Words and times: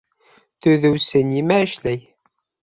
Төҙөүсе 0.67 1.23
нимә 1.35 1.61
эшләй? 1.69 2.05